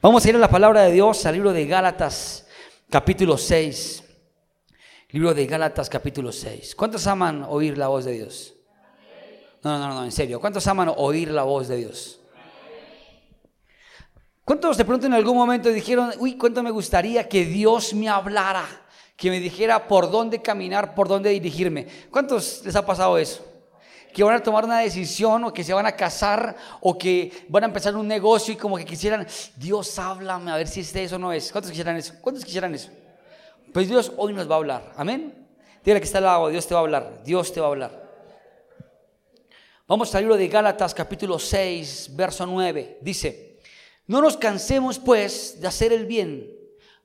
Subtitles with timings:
[0.00, 2.46] Vamos a ir a la palabra de Dios, al libro de Gálatas,
[2.88, 4.04] capítulo 6.
[5.08, 6.76] Libro de Gálatas, capítulo 6.
[6.76, 8.54] ¿Cuántos aman oír la voz de Dios?
[9.64, 10.40] No, no, no, en serio.
[10.40, 12.20] ¿Cuántos aman oír la voz de Dios?
[14.44, 18.66] ¿Cuántos de pronto en algún momento dijeron, uy, cuánto me gustaría que Dios me hablara,
[19.16, 21.88] que me dijera por dónde caminar, por dónde dirigirme?
[22.12, 23.44] ¿Cuántos les ha pasado eso?
[24.18, 27.62] Que van a tomar una decisión o que se van a casar o que van
[27.62, 29.24] a empezar un negocio y como que quisieran,
[29.54, 31.52] Dios háblame a ver si es eso o no es.
[31.52, 32.14] ¿Cuántos quisieran eso?
[32.20, 32.90] ¿Cuántos quisieran eso?
[33.72, 34.92] Pues Dios hoy nos va a hablar.
[34.96, 35.46] Amén.
[35.84, 37.22] Dile que está al lado, Dios te va a hablar.
[37.24, 38.08] Dios te va a hablar.
[39.86, 42.98] Vamos al libro de Gálatas capítulo 6, verso 9.
[43.00, 43.60] Dice,
[44.08, 46.44] no nos cansemos pues de hacer el bien,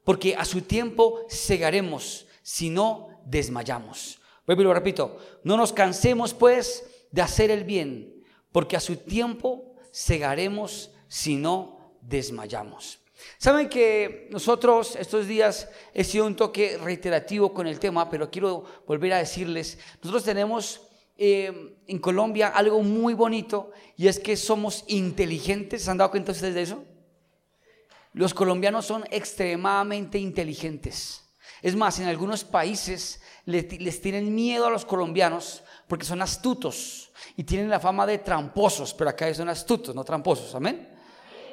[0.03, 4.19] porque a su tiempo cegaremos si no desmayamos.
[4.47, 8.11] Vuelvo y lo repito, no nos cansemos pues de hacer el bien,
[8.51, 12.99] porque a su tiempo cegaremos si no desmayamos.
[13.37, 18.65] Saben que nosotros estos días he sido un toque reiterativo con el tema, pero quiero
[18.87, 20.81] volver a decirles, nosotros tenemos
[21.15, 25.83] eh, en Colombia algo muy bonito y es que somos inteligentes.
[25.83, 26.83] ¿Se han dado cuenta ustedes de eso?
[28.13, 31.23] Los colombianos son extremadamente inteligentes.
[31.61, 37.43] Es más, en algunos países les tienen miedo a los colombianos porque son astutos y
[37.43, 40.89] tienen la fama de tramposos, pero acá son astutos, no tramposos, amén.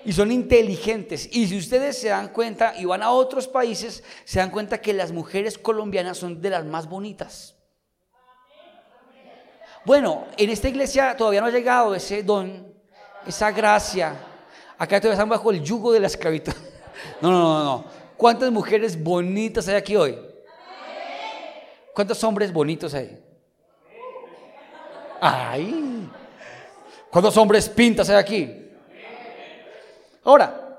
[0.05, 1.29] Y son inteligentes.
[1.31, 4.93] Y si ustedes se dan cuenta y van a otros países, se dan cuenta que
[4.93, 7.55] las mujeres colombianas son de las más bonitas.
[9.85, 12.75] Bueno, en esta iglesia todavía no ha llegado ese don,
[13.27, 14.15] esa gracia.
[14.79, 16.55] Acá todavía están bajo el yugo de la esclavitud.
[17.23, 17.85] No, no, no, no.
[18.15, 20.19] ¿Cuántas mujeres bonitas hay aquí hoy?
[21.95, 23.19] ¿Cuántos hombres bonitos hay?
[25.21, 26.09] Ay.
[27.11, 28.71] ¿Cuántos hombres pintas hay aquí?
[30.23, 30.79] Ahora,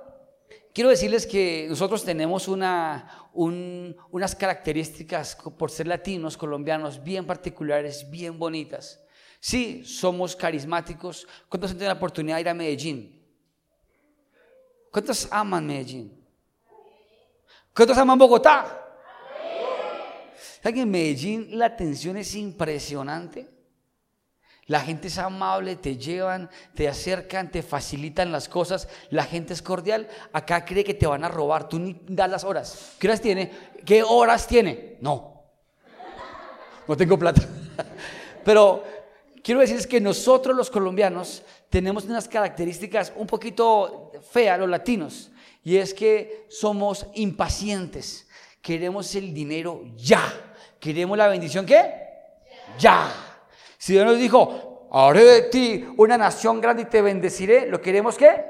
[0.73, 8.39] quiero decirles que nosotros tenemos una, unas características por ser latinos, colombianos, bien particulares, bien
[8.39, 9.03] bonitas.
[9.39, 11.27] Sí, somos carismáticos.
[11.49, 13.21] ¿Cuántos han tenido la oportunidad de ir a Medellín?
[14.91, 16.25] ¿Cuántos aman Medellín?
[17.75, 18.77] ¿Cuántos aman Bogotá?
[20.61, 23.60] ¿Saben que en Medellín la atención es impresionante?
[24.71, 28.87] La gente es amable, te llevan, te acercan, te facilitan las cosas.
[29.09, 30.07] La gente es cordial.
[30.31, 31.67] Acá cree que te van a robar.
[31.67, 32.93] Tú ni das las horas.
[32.97, 33.51] ¿Qué horas tiene?
[33.85, 34.95] ¿Qué horas tiene?
[35.01, 35.43] No.
[36.87, 37.41] No tengo plata.
[38.45, 38.85] Pero
[39.43, 45.31] quiero decirles que nosotros los colombianos tenemos unas características un poquito feas, los latinos.
[45.65, 48.25] Y es que somos impacientes.
[48.61, 50.23] Queremos el dinero ya.
[50.79, 51.91] ¿Queremos la bendición qué?
[52.79, 53.30] Ya.
[53.81, 58.15] Si Dios nos dijo, haré de ti una nación grande y te bendeciré, ¿lo queremos
[58.15, 58.45] qué?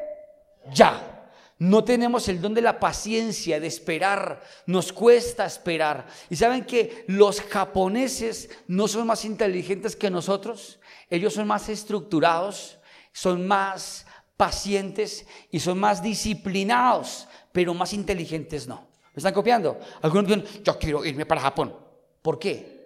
[0.74, 1.30] Ya.
[1.58, 4.42] No tenemos el don de la paciencia, de esperar.
[4.66, 6.06] Nos cuesta esperar.
[6.30, 10.82] Y saben que los japoneses no son más inteligentes que nosotros.
[11.10, 12.78] Ellos son más estructurados,
[13.14, 14.06] son más
[14.36, 18.86] pacientes y son más disciplinados, pero más inteligentes no.
[19.14, 19.80] ¿Me están copiando?
[20.02, 21.74] Algunos dicen, yo quiero irme para Japón.
[22.22, 22.81] ¿Por qué?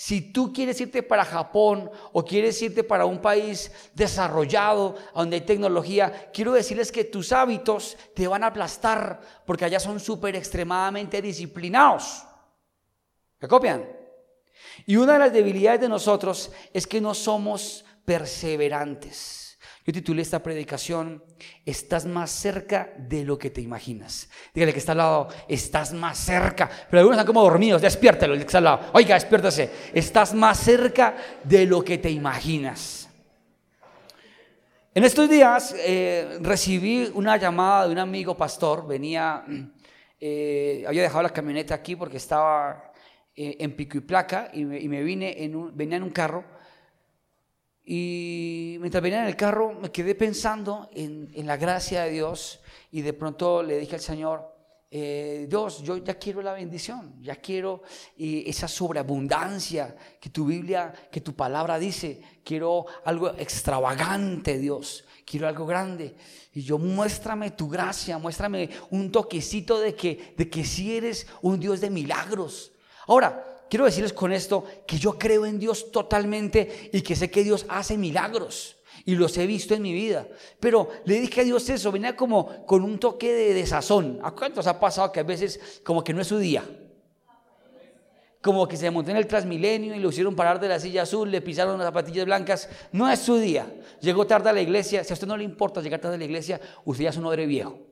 [0.00, 5.42] Si tú quieres irte para Japón o quieres irte para un país desarrollado, donde hay
[5.42, 11.20] tecnología, quiero decirles que tus hábitos te van a aplastar porque allá son súper extremadamente
[11.20, 12.22] disciplinados.
[13.40, 13.88] ¿Me copian?
[14.86, 19.47] Y una de las debilidades de nosotros es que no somos perseverantes.
[19.88, 21.24] Yo titulé esta predicación,
[21.64, 24.28] estás más cerca de lo que te imaginas.
[24.52, 26.68] Dígale que está al lado, estás más cerca.
[26.90, 28.90] Pero algunos están como dormidos, despiértelo, el que está al lado.
[28.92, 29.70] Oiga, despiértase.
[29.94, 33.08] Estás más cerca de lo que te imaginas.
[34.94, 39.42] En estos días eh, recibí una llamada de un amigo pastor, venía,
[40.20, 42.92] eh, había dejado la camioneta aquí porque estaba
[43.34, 46.57] eh, en pico y placa y me, vine en un, venía en un carro
[47.90, 52.60] y mientras venía en el carro me quedé pensando en, la gracia de Dios
[52.92, 54.54] y de pronto le dije al Señor,
[54.90, 57.80] eh, Dios, yo ya quiero la bendición, ya quiero
[58.18, 65.48] eh, esa sobreabundancia que tu Biblia, que tu palabra dice, quiero algo extravagante, Dios, quiero
[65.48, 66.14] algo grande.
[66.52, 71.58] Y yo muéstrame tu gracia, muéstrame un toquecito de que, de que si eres un
[71.58, 72.70] Dios de milagros.
[73.06, 77.44] Ahora, quiero decirles con esto que yo creo en Dios totalmente y que sé que
[77.44, 78.76] Dios hace milagros.
[79.04, 80.26] Y los he visto en mi vida.
[80.60, 84.18] Pero le dije a Dios eso, venía como con un toque de desazón.
[84.22, 86.64] ¿A cuántos ha pasado que a veces como que no es su día?
[88.42, 91.30] Como que se montó en el Transmilenio y lo hicieron parar de la silla azul,
[91.30, 92.68] le pisaron las zapatillas blancas.
[92.92, 93.66] No es su día.
[94.00, 95.02] Llegó tarde a la iglesia.
[95.02, 97.24] Si a usted no le importa llegar tarde a la iglesia, usted ya es un
[97.24, 97.87] hombre viejo.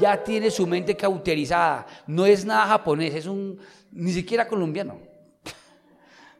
[0.00, 1.86] Ya tiene su mente cauterizada.
[2.06, 3.58] No es nada japonés, es un
[3.92, 4.98] ni siquiera colombiano.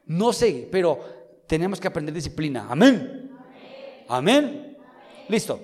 [0.06, 0.98] No sé, pero
[1.46, 2.66] tenemos que aprender disciplina.
[2.68, 3.30] Amén.
[4.08, 4.76] Amén.
[5.28, 5.60] Listo.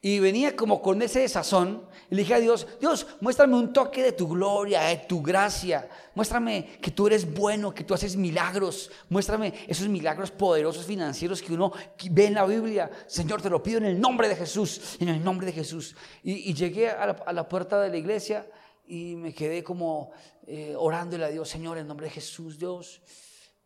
[0.00, 4.02] Y venía como con ese sazón y le dije a Dios, Dios, muéstrame un toque
[4.02, 5.86] de tu gloria, de tu gracia.
[6.14, 8.90] Muéstrame que tú eres bueno, que tú haces milagros.
[9.10, 11.70] Muéstrame esos milagros poderosos financieros que uno
[12.10, 12.90] ve en la Biblia.
[13.06, 15.94] Señor, te lo pido en el nombre de Jesús, en el nombre de Jesús.
[16.22, 18.50] Y, llegué a la, puerta de la iglesia
[18.86, 20.10] y me quedé como
[20.46, 23.02] eh, orándole a Dios, Señor, en nombre de Jesús, Dios.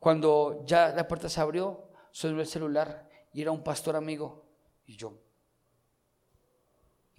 [0.01, 4.45] Cuando ya la puerta se abrió, sonó el celular y era un pastor amigo.
[4.85, 5.17] Y yo,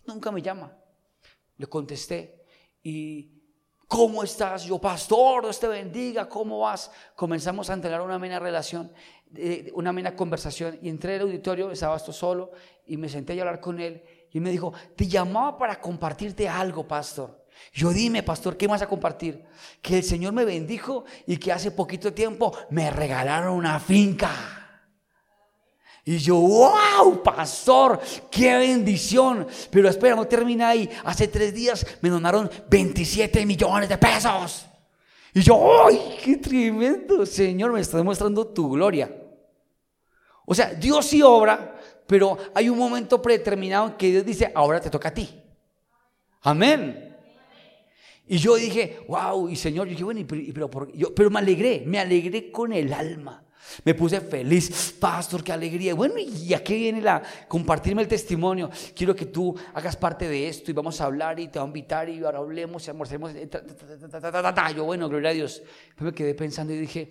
[0.05, 0.82] nunca me llama.
[1.63, 2.43] Le contesté
[2.83, 3.39] y
[3.87, 4.63] ¿Cómo estás?
[4.63, 6.89] Yo, pastor, Dios te bendiga, ¿cómo vas?
[7.15, 8.91] Comenzamos a entregar una amena relación,
[9.75, 12.51] una amena conversación y entré al auditorio, estaba esto solo
[12.87, 16.87] y me senté a hablar con él y me dijo, te llamaba para compartirte algo,
[16.87, 17.45] pastor.
[17.71, 19.45] Yo dime, pastor, ¿qué vas a compartir?
[19.79, 24.62] Que el Señor me bendijo y que hace poquito tiempo me regalaron una finca.
[26.05, 29.47] Y yo, wow, pastor, qué bendición.
[29.69, 30.89] Pero espera, no termina ahí.
[31.05, 34.65] Hace tres días me donaron 27 millones de pesos.
[35.33, 37.25] Y yo, ¡ay, qué tremendo!
[37.25, 39.15] Señor, me está demostrando tu gloria.
[40.45, 44.81] O sea, Dios sí obra, pero hay un momento predeterminado en que Dios dice, ahora
[44.81, 45.29] te toca a ti.
[46.41, 47.15] Amén.
[48.27, 51.99] Y yo dije, wow, y Señor, yo dije, bueno, pero, yo, pero me alegré, me
[51.99, 53.43] alegré con el alma.
[53.83, 55.93] Me puse feliz, pastor, qué alegría.
[55.93, 58.69] Bueno, ¿y a qué viene la compartirme el testimonio?
[58.95, 62.09] Quiero que tú hagas parte de esto y vamos a hablar y te a invitar
[62.09, 63.31] y ahora hablemos y almorcemos.
[64.75, 65.63] Yo, bueno, gloria a Dios.
[65.97, 67.09] Me quedé pensando y dije,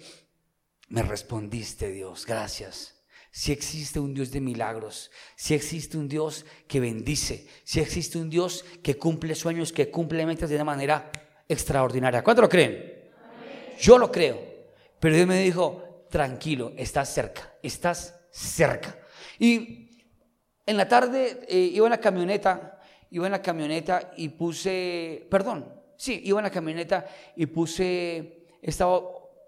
[0.88, 3.02] me respondiste, Dios, gracias.
[3.30, 8.28] Si existe un Dios de milagros, si existe un Dios que bendice, si existe un
[8.28, 11.10] Dios que cumple sueños, que cumple metas de una manera
[11.48, 12.22] extraordinaria.
[12.22, 13.10] ¿Cuánto lo creen?
[13.80, 14.38] Yo lo creo.
[15.00, 18.94] Pero Dios me dijo, tranquilo, estás cerca, estás cerca.
[19.38, 19.88] Y
[20.66, 22.78] en la tarde eh, iba en la camioneta,
[23.10, 29.00] iba en la camioneta y puse, perdón, sí, iba en la camioneta y puse, estaba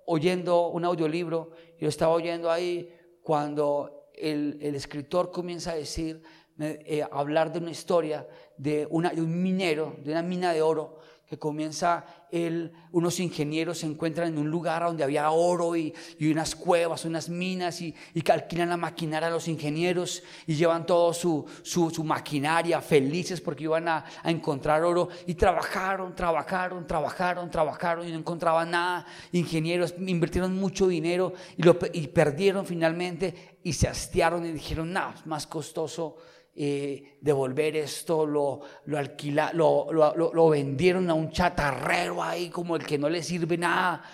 [0.07, 2.91] oyendo un audiolibro, y lo estaba oyendo ahí
[3.23, 6.23] cuando el, escritor comienza a decir,
[6.59, 8.27] eh, hablar de una historia
[8.57, 10.99] de un minero, de una mina de oro,
[11.39, 17.05] comienza él, unos ingenieros se encuentran en un lugar donde había oro y, unas cuevas,
[17.05, 22.03] unas minas y, y alquilan la maquinaria a los ingenieros y llevan toda su, su,
[22.03, 28.73] maquinaria felices porque iban a, encontrar oro y trabajaron, trabajaron, trabajaron, trabajaron y no encontraban
[28.73, 29.07] nada.
[29.31, 35.13] Ingenieros invirtieron mucho dinero y, lo, y perdieron finalmente y se hastiaron y dijeron, no,
[35.15, 36.19] es más costoso
[36.55, 42.87] eh, devolver esto, lo, lo, alquila, lo, lo, vendieron a un chatarrero ahí como el
[42.87, 44.05] que no le sirve nada.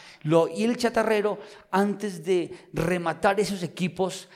[0.54, 1.38] y el chatarrero,
[1.70, 4.28] antes de rematar esos equipos,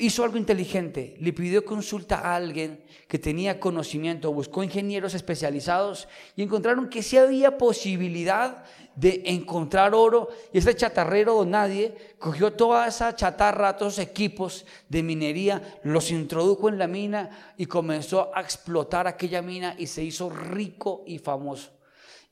[0.00, 6.42] hizo algo inteligente, le pidió consulta a alguien que tenía conocimiento, buscó ingenieros especializados y
[6.42, 8.64] encontraron que sí había posibilidad
[8.96, 10.28] de encontrar oro.
[10.52, 16.10] Y ese chatarrero o nadie cogió toda esa chatarra, todos esos equipos de minería, los
[16.10, 21.18] introdujo en la mina y comenzó a explotar aquella mina y se hizo rico y
[21.18, 21.70] famoso.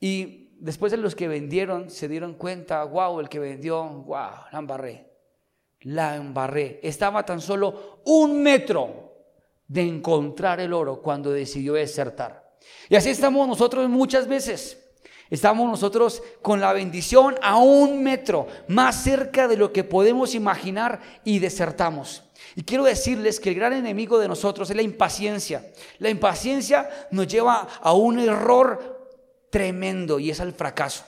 [0.00, 4.58] Y después de los que vendieron se dieron cuenta, wow, el que vendió, wow, la
[4.58, 5.07] embarré.
[5.82, 6.80] La embarré.
[6.82, 9.08] Estaba tan solo un metro
[9.66, 12.56] de encontrar el oro cuando decidió desertar.
[12.88, 14.84] Y así estamos nosotros muchas veces.
[15.30, 21.00] Estamos nosotros con la bendición a un metro más cerca de lo que podemos imaginar
[21.22, 22.24] y desertamos.
[22.56, 25.70] Y quiero decirles que el gran enemigo de nosotros es la impaciencia.
[25.98, 29.06] La impaciencia nos lleva a un error
[29.50, 31.04] tremendo y es al fracaso.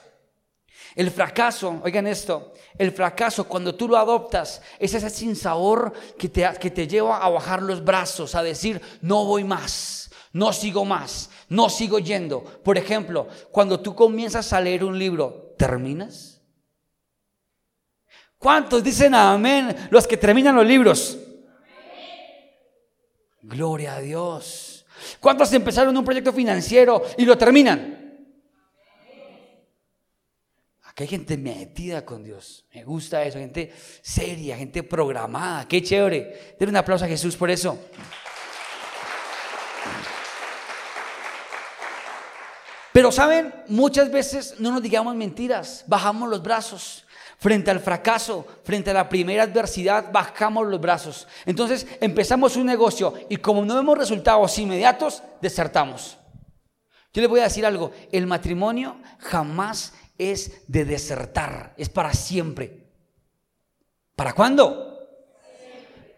[0.95, 6.49] El fracaso, oigan esto, el fracaso cuando tú lo adoptas es ese sinsabor que te,
[6.61, 11.31] que te lleva a bajar los brazos, a decir, no voy más, no sigo más,
[11.49, 12.43] no sigo yendo.
[12.43, 16.41] Por ejemplo, cuando tú comienzas a leer un libro, ¿terminas?
[18.39, 21.19] ¿Cuántos dicen amén los que terminan los libros?
[23.43, 24.87] Gloria a Dios.
[25.19, 28.00] ¿Cuántos empezaron un proyecto financiero y lo terminan?
[31.01, 32.67] Aquí hay gente metida con Dios.
[32.75, 35.67] Me gusta eso, gente seria, gente programada.
[35.67, 36.57] Qué chévere.
[36.59, 37.79] Denle un aplauso a Jesús por eso.
[42.93, 47.07] Pero saben, muchas veces no nos digamos mentiras, bajamos los brazos.
[47.39, 51.27] Frente al fracaso, frente a la primera adversidad, bajamos los brazos.
[51.47, 56.19] Entonces empezamos un negocio y como no vemos resultados inmediatos, desertamos.
[57.15, 62.85] Yo le voy a decir algo, el matrimonio jamás es de desertar, es para siempre.
[64.15, 64.99] ¿Para cuándo?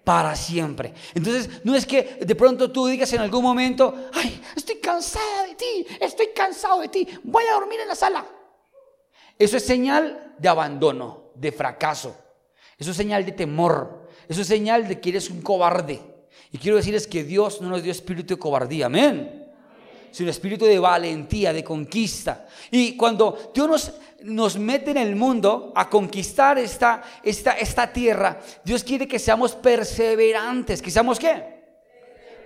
[0.02, 0.92] Para siempre.
[1.14, 5.54] Entonces, no es que de pronto tú digas en algún momento, ay, estoy cansada de
[5.54, 8.26] ti, estoy cansado de ti, voy a dormir en la sala.
[9.38, 12.16] Eso es señal de abandono, de fracaso.
[12.76, 14.08] Eso es señal de temor.
[14.28, 16.00] Eso es señal de que eres un cobarde.
[16.50, 18.86] Y quiero decirles que Dios no nos dio espíritu de cobardía.
[18.86, 19.41] Amén
[20.12, 22.46] sino espíritu de valentía, de conquista.
[22.70, 23.92] Y cuando Dios nos,
[24.22, 29.56] nos mete en el mundo a conquistar esta, esta, esta tierra, Dios quiere que seamos
[29.56, 31.62] perseverantes, que seamos qué?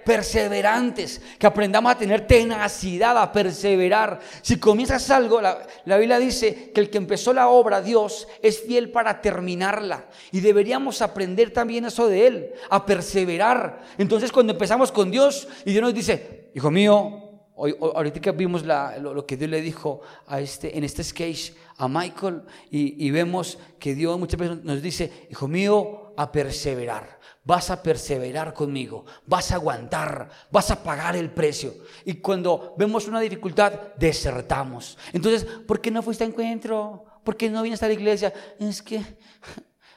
[0.07, 4.21] perseverantes, que aprendamos a tener tenacidad, a perseverar.
[4.41, 8.63] Si comienzas algo, la, la, Biblia dice que el que empezó la obra, Dios, es
[8.63, 10.07] fiel para terminarla.
[10.31, 13.83] Y deberíamos aprender también eso de Él, a perseverar.
[13.99, 17.26] Entonces cuando empezamos con Dios y Dios nos dice, hijo mío,
[17.59, 22.43] Hoy, ahorita vimos lo, que Dios le dijo a este, en este sketch a Michael
[22.71, 27.19] y, vemos que Dios muchas veces nos dice, hijo mío, a perseverar.
[27.45, 31.73] Vas a perseverar conmigo, vas a aguantar, vas a pagar el precio.
[32.05, 34.99] Y cuando vemos una dificultad, desertamos.
[35.15, 37.07] Entonces, ¿por qué no fuiste a encuentro?
[37.25, 38.35] ¿Por qué no vienes a la iglesia?
[38.59, 39.03] Es que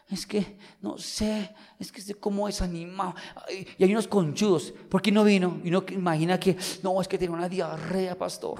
[0.09, 3.15] es que no sé, es que cómo es animado.
[3.77, 5.62] Y hay unos conchudos, ¿por qué no vino?
[5.63, 8.59] Y uno imagina que, no, es que tenía una diarrea, pastor.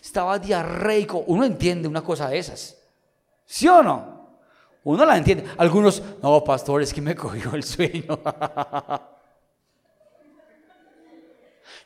[0.00, 1.24] Estaba diarreico.
[1.26, 2.78] Uno entiende una cosa de esas.
[3.44, 4.22] ¿Sí o no?
[4.84, 5.44] Uno la entiende.
[5.58, 8.20] Algunos, no, pastor, es que me cogió el sueño.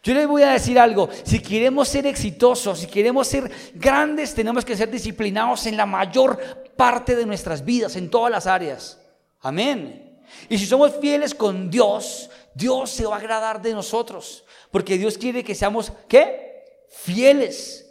[0.02, 4.64] Yo les voy a decir algo, si queremos ser exitosos, si queremos ser grandes, tenemos
[4.64, 6.38] que ser disciplinados en la mayor
[6.76, 9.00] parte de nuestras vidas, en todas las áreas.
[9.40, 10.05] Amén.
[10.49, 15.18] Y si somos fieles con Dios, Dios se va a agradar de nosotros, porque Dios
[15.18, 16.64] quiere que seamos, ¿qué?
[16.90, 17.83] Fieles.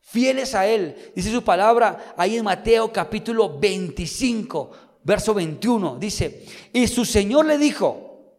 [0.00, 1.12] Fieles a Él.
[1.16, 4.70] Dice su palabra ahí en Mateo capítulo 25,
[5.02, 5.96] verso 21.
[5.96, 8.36] Dice, y su Señor le dijo,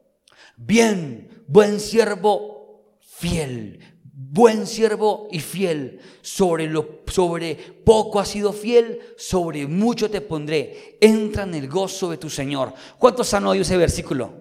[0.56, 3.95] bien, buen siervo fiel,
[4.36, 6.00] buen siervo y fiel.
[6.22, 10.98] Sobre, lo, sobre poco has sido fiel, sobre mucho te pondré.
[11.00, 12.74] Entra en el gozo de tu Señor.
[13.00, 14.34] ¿Cuántos han oído ese versículo?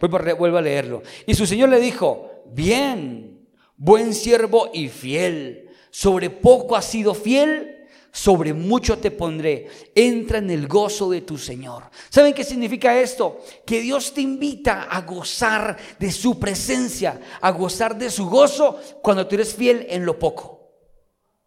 [0.00, 1.02] Vuelvo a leerlo.
[1.26, 5.68] Y su Señor le dijo, bien, buen siervo y fiel.
[5.90, 7.75] Sobre poco has sido fiel,
[8.16, 9.68] sobre mucho te pondré.
[9.94, 11.84] Entra en el gozo de tu Señor.
[12.08, 13.42] ¿Saben qué significa esto?
[13.66, 19.26] Que Dios te invita a gozar de su presencia, a gozar de su gozo cuando
[19.26, 20.72] tú eres fiel en lo poco.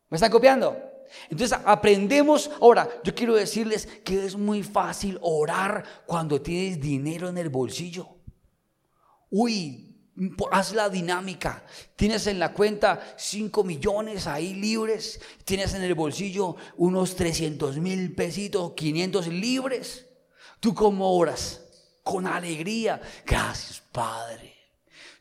[0.09, 0.77] ¿Me están copiando?
[1.27, 7.39] Entonces aprendemos, ahora yo quiero decirles que es muy fácil orar cuando tienes dinero en
[7.39, 8.07] el bolsillo.
[9.31, 9.88] Uy,
[10.51, 11.63] Haz la dinámica.
[11.95, 15.21] Tienes en la cuenta 5 millones ahí libres.
[15.45, 20.07] Tienes en el bolsillo unos 300 mil pesitos, 500 libres.
[20.59, 21.61] ¿Tú cómo oras?
[22.03, 23.01] Con alegría.
[23.25, 24.55] Gracias, Padre.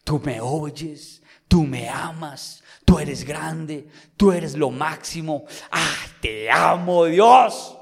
[0.02, 1.22] Tú me oyes.
[1.46, 2.64] Tú me amas.
[2.84, 3.88] Tú eres grande.
[4.16, 5.44] Tú eres lo máximo.
[5.70, 7.76] ¡Ah, te amo, Dios!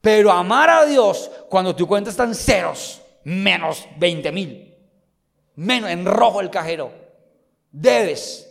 [0.00, 4.71] Pero amar a Dios cuando tu cuenta está en ceros, menos 20 mil
[5.56, 6.92] menos en rojo el cajero.
[7.70, 8.48] Debes.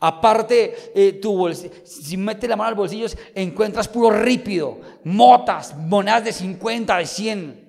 [0.00, 1.50] Aparte, eh, tu
[1.84, 7.64] si metes la mano al bolsillo, encuentras puro rípido, motas, monedas de 50, de 100.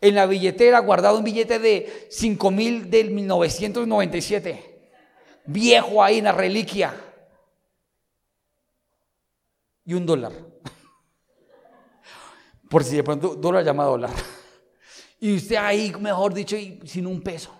[0.00, 4.74] En la billetera guardado un billete de 5 mil del 1997.
[5.46, 6.94] Viejo ahí en la reliquia.
[9.84, 10.32] Y un dólar.
[12.68, 14.10] Por si de pronto dólar llama dólar.
[15.20, 17.50] Y usted ahí, mejor dicho, sin un peso.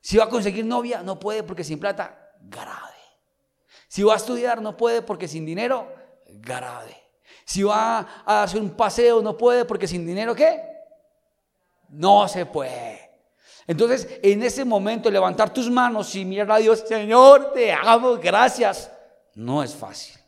[0.00, 2.92] Si va a conseguir novia, no puede porque sin plata, grave.
[3.88, 5.92] Si va a estudiar, no puede porque sin dinero,
[6.26, 6.96] grave.
[7.44, 10.62] Si va a hacer un paseo, no puede porque sin dinero, ¿qué?
[11.90, 13.10] No se puede.
[13.66, 18.90] Entonces, en ese momento, levantar tus manos y mirar a Dios, Señor, te amo, gracias,
[19.34, 20.21] no es fácil.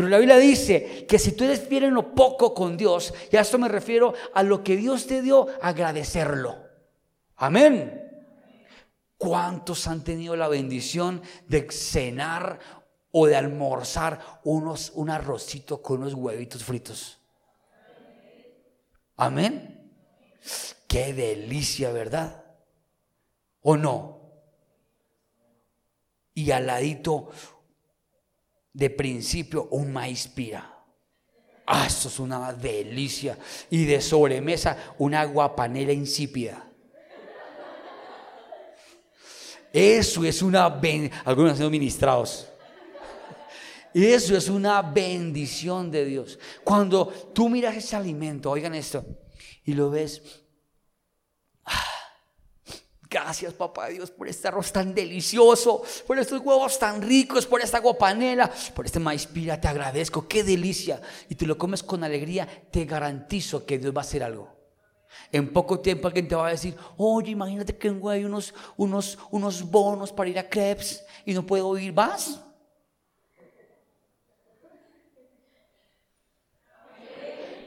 [0.00, 3.42] Pero la Biblia dice que si tú eres fiel en poco con Dios, y a
[3.42, 6.56] esto me refiero a lo que Dios te dio, agradecerlo.
[7.36, 8.10] Amén.
[9.18, 12.60] ¿Cuántos han tenido la bendición de cenar
[13.12, 17.18] o de almorzar unos, un arrocito con unos huevitos fritos?
[19.18, 19.92] Amén.
[20.88, 22.42] Qué delicia, ¿verdad?
[23.60, 24.32] ¿O no?
[26.32, 27.28] Y al ladito
[28.72, 30.76] de principio un maíz pira.
[31.66, 33.38] Ah, eso es una delicia.
[33.70, 36.66] Y de sobremesa una guapanela insípida.
[39.72, 41.22] Eso es una bendición.
[41.24, 42.48] Algunos han sido ministrados.
[43.92, 46.38] Eso es una bendición de Dios.
[46.62, 49.04] Cuando tú miras ese alimento, oigan esto,
[49.64, 50.22] y lo ves.
[53.10, 57.80] Gracias, papá Dios, por este arroz tan delicioso, por estos huevos tan ricos, por esta
[57.80, 61.02] guapanela, por este maíz pira, te agradezco, qué delicia.
[61.28, 64.48] Y te lo comes con alegría, te garantizo que Dios va a hacer algo.
[65.32, 69.18] En poco tiempo alguien te va a decir, oye, imagínate que tengo ahí unos, unos,
[69.32, 72.40] unos bonos para ir a Krebs y no puedo ir, ¿vas?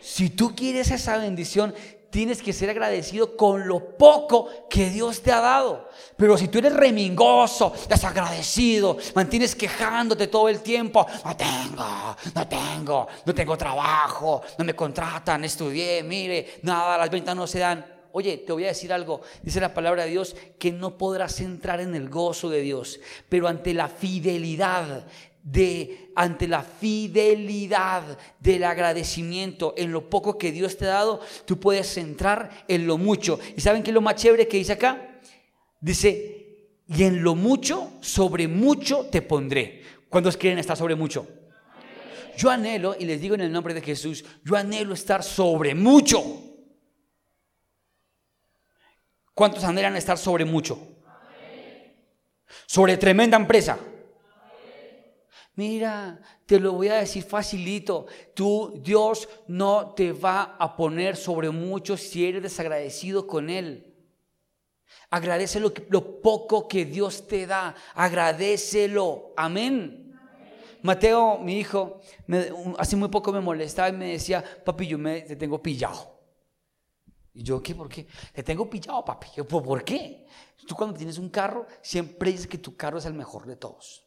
[0.02, 1.74] Si tú quieres esa bendición,
[2.14, 5.90] tienes que ser agradecido con lo poco que Dios te ha dado.
[6.16, 13.08] Pero si tú eres remingoso, desagradecido, mantienes quejándote todo el tiempo, no tengo, no tengo,
[13.26, 17.84] no tengo trabajo, no me contratan, estudié, mire, nada, las ventas no se dan.
[18.12, 21.82] Oye, te voy a decir algo, dice la palabra de Dios, que no podrás entrar
[21.82, 25.08] en el gozo de Dios, pero ante la fidelidad
[25.44, 31.60] de ante la fidelidad del agradecimiento en lo poco que Dios te ha dado, tú
[31.60, 33.40] puedes entrar en lo mucho.
[33.56, 35.20] ¿Y saben qué es lo más chévere que dice acá?
[35.82, 39.84] Dice, y en lo mucho, sobre mucho te pondré.
[40.08, 41.28] ¿Cuántos quieren estar sobre mucho?
[42.38, 46.24] Yo anhelo, y les digo en el nombre de Jesús, yo anhelo estar sobre mucho.
[49.34, 50.80] ¿Cuántos anhelan estar sobre mucho?
[52.66, 53.78] Sobre tremenda empresa
[55.56, 58.08] Mira, te lo voy a decir facilito.
[58.34, 63.94] Tú, Dios no te va a poner sobre mucho si eres desagradecido con Él.
[65.12, 67.76] Agradece lo, poco que Dios te da.
[67.94, 69.34] Agradecelo.
[69.38, 70.00] Amén.
[70.82, 72.02] Mateo, mi hijo,
[72.78, 76.20] hace muy poco me molestaba y me decía, papi, yo me, te tengo pillado.
[77.34, 77.74] Y yo, ¿qué?
[77.74, 78.08] ¿Por qué?
[78.34, 79.28] Te tengo pillado, papi.
[79.44, 80.26] ¿por qué?
[80.68, 84.03] Tú cuando tienes un carro, siempre dices que tu carro es el mejor de todos.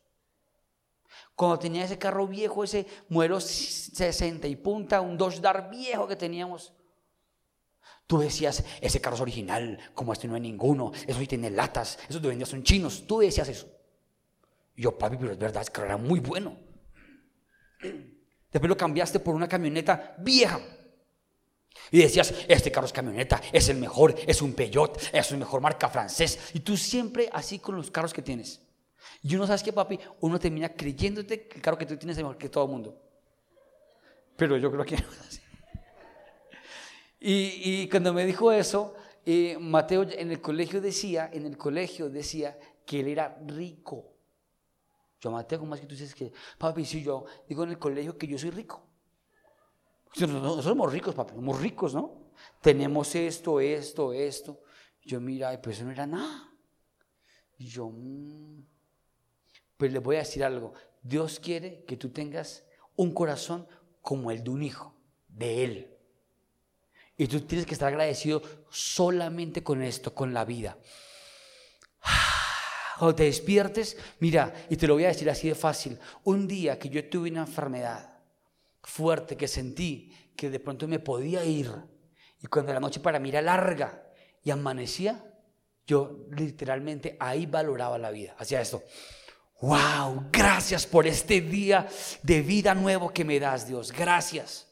[1.37, 6.17] Cuando tenía ese carro viejo, ese modelo 60 y punta, un Dodge Dart viejo que
[6.17, 6.73] teníamos,
[8.06, 11.99] tú decías, ese carro es original, como este no hay ninguno, eso sí tiene latas,
[12.08, 13.69] esos de vendía son chinos, tú decías eso.
[14.75, 16.56] Y yo, papi, pero es verdad, ese carro era muy bueno.
[18.50, 20.58] Después lo cambiaste por una camioneta vieja.
[21.91, 25.61] Y decías, este carro es camioneta, es el mejor, es un Peugeot, es la mejor
[25.61, 26.39] marca francés.
[26.54, 28.63] Y tú siempre así con los carros que tienes.
[29.26, 29.99] Y uno, ¿sabes qué, papi?
[30.21, 32.97] Uno termina creyéndote que el carro que tú tienes es mejor que todo el mundo.
[34.36, 35.41] Pero yo creo que no es así.
[37.19, 42.56] Y, cuando me dijo eso, eh, Mateo en el colegio decía, en el colegio decía
[42.84, 44.12] que él era rico.
[45.21, 48.17] Yo, Mateo, ¿cómo es que tú dices que, papi, si yo digo en el colegio
[48.17, 48.86] que yo soy rico?
[50.21, 52.30] Nosotros somos ricos, papi, somos ricos, ¿no?
[52.60, 54.62] Tenemos esto, esto, esto.
[55.02, 56.49] Yo, mira, pues eso no era nada.
[57.58, 58.75] Y yo, mmm,
[59.76, 60.75] pero les voy a decir algo.
[61.02, 62.65] Dios quiere que tú tengas
[62.97, 63.67] un corazón
[64.00, 64.95] como el de un hijo,
[65.28, 65.97] de Él.
[67.17, 70.78] Y tú tienes que estar agradecido solamente con esto, con la vida.
[72.99, 76.78] Cuando te despiertes, mira, y te lo voy a decir así de fácil, un día
[76.78, 78.19] que yo tuve una enfermedad
[78.82, 81.71] fuerte, que sentí que de pronto me podía ir,
[82.41, 84.06] y cuando la noche para mí era larga
[84.43, 85.25] y amanecía,
[85.86, 88.34] yo literalmente ahí valoraba la vida.
[88.39, 88.82] Hacía esto.
[89.60, 91.88] Wow, gracias por este día
[92.23, 93.90] de vida nuevo que me das, Dios.
[93.90, 94.66] Gracias.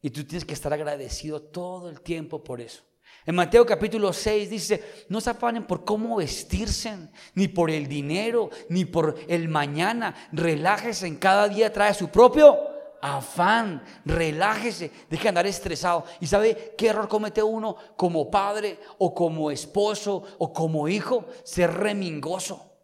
[0.00, 2.82] Y tú tienes que estar agradecido todo el tiempo por eso.
[3.24, 6.96] En Mateo capítulo 6 dice, no se afanen por cómo vestirse,
[7.34, 10.14] ni por el dinero, ni por el mañana.
[10.30, 12.56] Relájese, en cada día trae su propio
[13.02, 13.82] afán.
[14.04, 16.04] Relájese, deje de andar estresado.
[16.20, 21.26] ¿Y sabe qué error comete uno como padre o como esposo o como hijo?
[21.42, 22.75] Ser remingoso.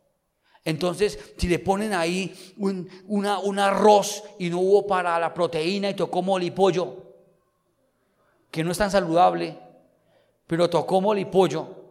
[0.65, 6.23] Entonces, si le ponen ahí un, arroz y no hubo para la proteína y tocó
[6.23, 7.03] molipollo,
[8.51, 9.59] que no es tan saludable,
[10.47, 11.83] pero tocó molipollo,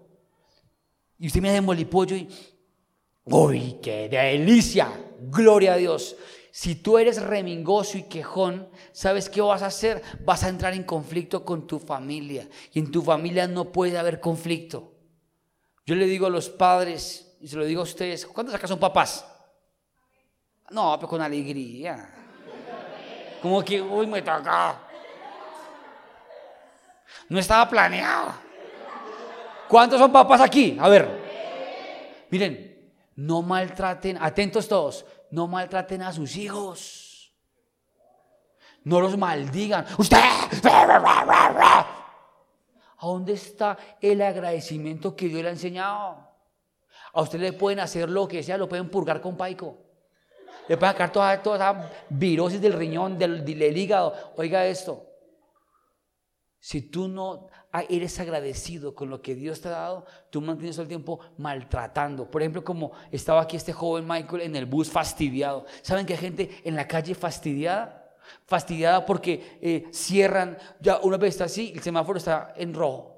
[1.20, 2.30] y usted me hace molipollo y,
[3.26, 4.90] ¡uy, qué delicia!
[5.30, 6.16] Gloria a Dios.
[6.52, 10.02] Si tú eres remingoso y quejón, ¿sabes qué vas a hacer?
[10.26, 12.48] Vas a entrar en conflicto con tu familia.
[12.74, 14.92] Y en tu familia no puede haber conflicto.
[15.86, 18.80] Yo le digo a los padres, y se lo digo a ustedes, ¿cuántos acá son
[18.80, 19.26] papás?
[20.70, 22.08] No, pero con alegría.
[23.42, 24.80] Como que, uy, me toca.
[27.30, 28.34] No estaba planeado.
[29.68, 30.78] ¿Cuántos son papás aquí?
[30.80, 32.28] A ver.
[32.30, 37.34] Miren, no maltraten, atentos todos, no maltraten a sus hijos.
[38.84, 39.88] No los maldigan.
[39.98, 40.18] Usted.
[42.98, 46.31] ¿A dónde está el agradecimiento que Dios le ha enseñado?
[47.14, 49.78] A usted le pueden hacer lo que sea, lo pueden purgar con paico.
[50.68, 54.14] Le pueden sacar toda, toda esa del riñón, del, hígado.
[54.38, 55.06] Oiga esto.
[56.60, 57.48] Si tú no
[57.90, 62.30] eres agradecido con lo que Dios te ha dado, tú mantienes todo el tiempo maltratando.
[62.30, 65.66] Por ejemplo, como estaba aquí este joven Michael en el bus fastidiado.
[65.82, 68.16] ¿Saben que hay gente en la calle fastidiada?
[68.46, 73.11] Fastidiada porque eh, cierran, ya una vez está así, el semáforo está en rojo,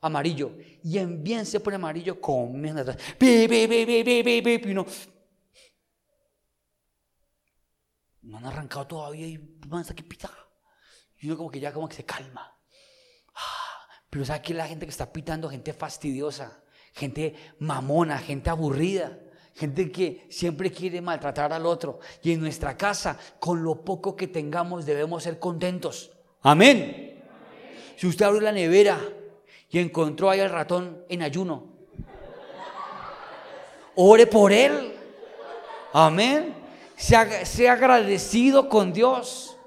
[0.00, 2.98] amarillo, y en bien se pone amarillo, comiendo atrás.
[3.20, 4.86] y no,
[8.22, 10.30] no han arrancado todavía y van hasta pita.
[11.18, 12.54] Y uno como que ya como que se calma.
[14.10, 15.50] Pero ¿sabe que la gente que está pitando?
[15.50, 16.62] Gente fastidiosa,
[16.94, 19.18] gente mamona, gente aburrida,
[19.54, 21.98] gente que siempre quiere maltratar al otro.
[22.22, 26.12] Y en nuestra casa, con lo poco que tengamos, debemos ser contentos.
[26.42, 27.24] Amén.
[27.96, 29.00] Si usted abrió la nevera
[29.70, 31.66] y encontró ahí al ratón en ayuno,
[33.94, 34.94] ore por él.
[35.92, 36.54] Amén.
[36.96, 39.58] Sea, sea agradecido con Dios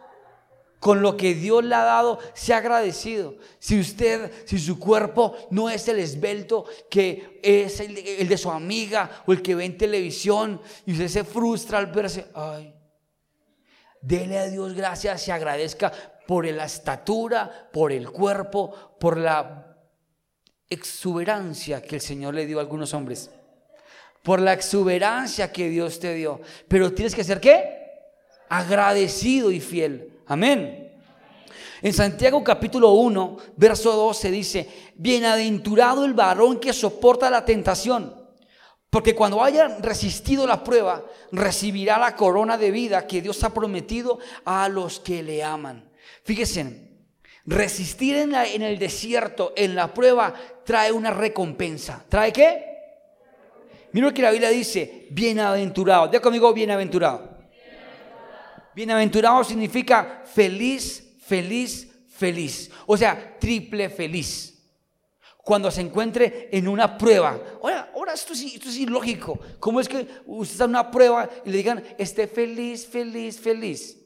[0.82, 3.36] con lo que Dios le ha dado, sea agradecido.
[3.60, 9.22] Si usted, si su cuerpo no es el esbelto que es el, de su amiga
[9.28, 12.74] o el que ve en televisión y usted se frustra al verse, ay,
[14.02, 15.92] dele a Dios gracias y agradezca
[16.26, 19.71] por la estatura, por el cuerpo, por la
[20.72, 23.30] exuberancia que el Señor le dio a algunos hombres.
[24.24, 26.42] Por la exuberancia que Dios te dio.
[26.68, 27.80] Pero tienes que ser qué?
[28.50, 30.22] Agradecido y fiel.
[30.28, 30.92] Amén.
[31.82, 38.16] En Santiago capítulo 1, verso 12 dice, bienaventurado el varón que soporta la tentación,
[38.92, 44.20] porque cuando haya resistido la prueba, recibirá la corona de vida que Dios ha prometido
[44.46, 45.90] a los que le aman.
[46.24, 46.91] Fíjense,
[47.46, 52.04] resistir en, el desierto, en la prueba, trae una recompensa.
[52.08, 52.66] ¿Trae qué?
[53.94, 56.08] Mira lo que la Biblia dice, bienaventurado.
[56.08, 57.30] Diga conmigo, bienaventurado.
[58.74, 62.72] Bienaventurado significa feliz, feliz, feliz.
[62.86, 64.48] O sea, triple feliz.
[65.44, 67.38] Cuando se encuentre en una prueba.
[67.62, 69.40] Ahora, ahora esto, es, esto es ilógico.
[69.60, 74.01] ¿Cómo es que usted está en una prueba y le digan, esté feliz, feliz, feliz?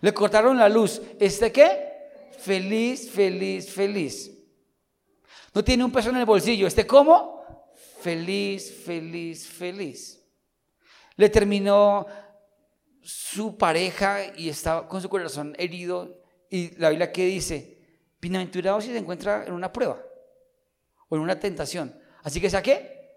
[0.00, 1.00] Le cortaron la luz.
[1.18, 2.30] ¿Este qué?
[2.38, 4.32] Feliz, feliz, feliz.
[5.54, 6.66] No tiene un peso en el bolsillo.
[6.66, 7.72] ¿Este cómo?
[8.00, 10.22] Feliz, feliz, feliz.
[11.16, 12.06] Le terminó
[13.02, 16.22] su pareja y estaba con su corazón herido.
[16.50, 17.78] Y la Biblia que dice,
[18.20, 20.00] bienaventurado si se encuentra en una prueba
[21.08, 21.98] o en una tentación.
[22.22, 23.14] Así que saqué,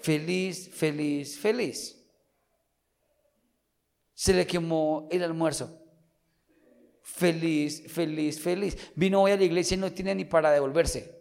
[0.00, 2.04] feliz, feliz, feliz.
[4.14, 5.87] Se le quemó el almuerzo.
[7.16, 8.76] Feliz, feliz, feliz.
[8.94, 11.18] Vino hoy a la iglesia y no tiene ni para devolverse.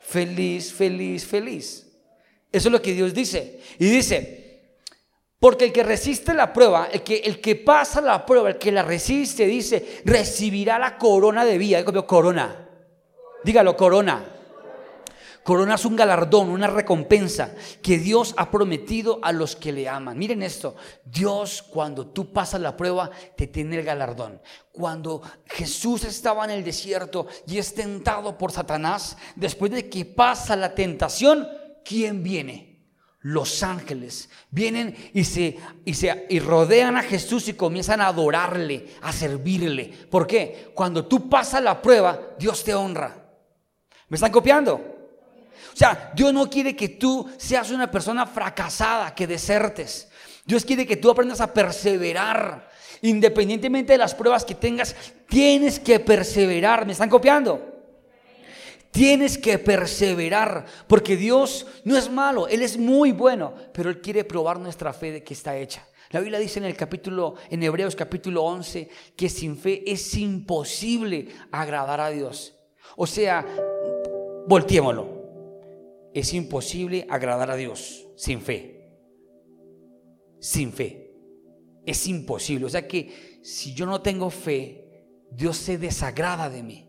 [0.00, 1.86] Feliz, feliz, feliz.
[2.50, 3.60] Eso es lo que Dios dice.
[3.78, 4.62] Y dice,
[5.38, 8.72] porque el que resiste la prueba, el que, el que pasa la prueba, el que
[8.72, 11.78] la resiste, dice, recibirá la corona de vida.
[11.78, 12.68] Dígalo, corona.
[13.44, 14.31] Dígalo, corona.
[15.42, 17.52] Corona es un galardón, una recompensa
[17.82, 20.16] que Dios ha prometido a los que le aman.
[20.16, 24.40] Miren esto, Dios cuando tú pasas la prueba te tiene el galardón.
[24.70, 30.54] Cuando Jesús estaba en el desierto y es tentado por Satanás, después de que pasa
[30.54, 31.48] la tentación,
[31.84, 32.72] ¿quién viene?
[33.24, 38.88] los ángeles vienen y se, y se y rodean a Jesús y comienzan a adorarle,
[39.00, 39.92] a servirle.
[40.10, 40.72] ¿Por qué?
[40.74, 43.16] Cuando tú pasas la prueba, Dios te honra.
[44.08, 44.91] ¿Me están copiando?
[45.72, 50.08] O sea, Dios no quiere que tú seas una persona fracasada, que desertes.
[50.44, 52.70] Dios quiere que tú aprendas a perseverar.
[53.02, 54.94] Independientemente de las pruebas que tengas,
[55.28, 56.86] tienes que perseverar.
[56.86, 57.72] ¿Me están copiando?
[58.92, 64.22] Tienes que perseverar, porque Dios no es malo, Él es muy bueno, pero Él quiere
[64.22, 65.82] probar nuestra fe de que está hecha.
[66.10, 71.28] La Biblia dice en el capítulo, en Hebreos capítulo 11, que sin fe es imposible
[71.50, 72.54] agradar a Dios.
[72.96, 73.46] O sea,
[74.46, 75.21] volteémoslo.
[76.14, 78.90] Es imposible agradar a Dios sin fe.
[80.40, 81.14] Sin fe.
[81.86, 82.66] Es imposible.
[82.66, 86.88] O sea que si yo no tengo fe, Dios se desagrada de mí.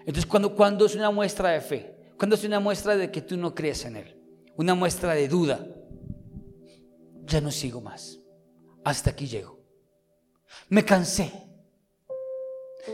[0.00, 3.36] Entonces, cuando, cuando es una muestra de fe, cuando es una muestra de que tú
[3.36, 4.16] no crees en Él,
[4.56, 5.66] una muestra de duda,
[7.24, 8.18] ya no sigo más.
[8.84, 9.60] Hasta aquí llego.
[10.68, 11.30] Me cansé.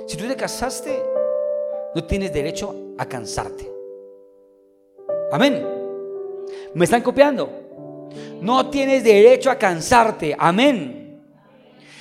[0.07, 1.03] Si tú te casaste,
[1.95, 3.76] no tienes derecho a cansarte.
[5.33, 5.67] Amén.
[6.75, 8.09] ¿Me están copiando?
[8.41, 10.37] No tienes derecho a cansarte.
[10.39, 11.21] Amén.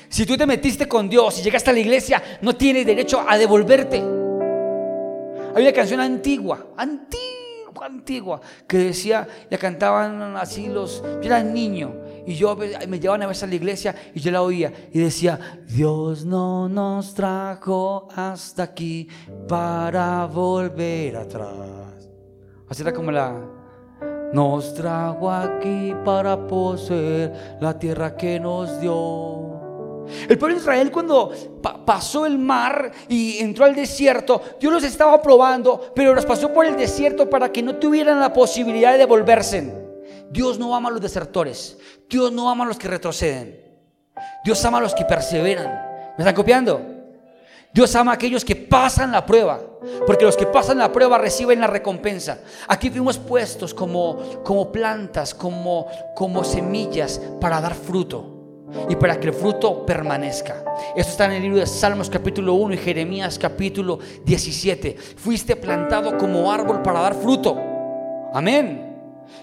[0.10, 3.38] Si tú te metiste con Dios y llegaste a la iglesia, no tienes derecho a
[3.38, 3.98] devolverte.
[3.98, 11.96] Hay una canción antigua, antigua, antigua, que decía, ya cantaban así los, yo era niño,
[12.26, 15.62] y yo me llevaban a veces a la iglesia y yo la oía y decía,
[15.68, 19.08] Dios no nos trajo hasta aquí
[19.48, 22.15] para volver atrás.
[22.76, 23.32] Así era como la,
[24.34, 30.04] nos trajo aquí para poseer la tierra que nos dio.
[30.28, 31.32] El pueblo de Israel cuando
[31.86, 36.66] pasó el mar y entró al desierto, Dios los estaba probando, pero los pasó por
[36.66, 39.74] el desierto para que no tuvieran la posibilidad de devolverse.
[40.30, 41.78] Dios no ama a los desertores,
[42.10, 43.58] Dios no ama a los que retroceden,
[44.44, 45.68] Dios ama a los que perseveran.
[46.18, 46.95] ¿Me están copiando?
[47.76, 49.60] Dios ama a aquellos que pasan la prueba,
[50.08, 52.40] porque los que pasan la prueba reciben la recompensa.
[52.70, 55.86] Aquí fuimos puestos como, como plantas, como,
[56.16, 60.64] como semillas para dar fruto y para que el fruto permanezca.
[60.96, 64.96] Esto está en el libro de Salmos capítulo 1 y Jeremías capítulo 17.
[65.18, 67.58] Fuiste plantado como árbol para dar fruto.
[68.34, 68.95] Amén.